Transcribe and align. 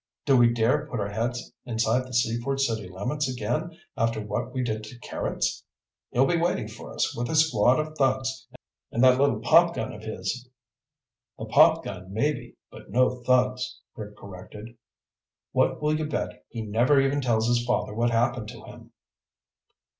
"Do 0.25 0.35
we 0.35 0.51
dare 0.51 0.87
put 0.87 0.99
our 0.99 1.09
heads 1.11 1.53
inside 1.63 2.05
the 2.07 2.13
Seaford 2.15 2.59
city 2.59 2.89
limits 2.89 3.31
again 3.31 3.77
after 3.95 4.19
what 4.19 4.51
we 4.51 4.63
did 4.63 4.83
to 4.85 4.97
Carrots? 4.97 5.63
He'll 6.09 6.25
be 6.25 6.37
waiting 6.41 6.67
for 6.67 6.91
us 6.91 7.15
with 7.15 7.29
a 7.29 7.35
squad 7.35 7.79
of 7.79 7.95
thugs 7.99 8.47
and 8.91 9.03
that 9.03 9.19
little 9.19 9.39
popgun 9.41 9.93
of 9.93 10.01
his." 10.01 10.49
"The 11.37 11.45
popgun 11.45 12.09
maybe, 12.11 12.55
but 12.71 12.89
no 12.89 13.21
thugs," 13.21 13.79
Rick 13.95 14.17
corrected. 14.17 14.75
"What 15.51 15.83
will 15.83 15.93
you 15.95 16.07
bet 16.07 16.45
he 16.49 16.63
never 16.63 16.99
even 16.99 17.21
tells 17.21 17.47
his 17.47 17.63
father 17.63 17.93
what 17.93 18.09
happened 18.09 18.47
to 18.47 18.63
him?" 18.63 18.93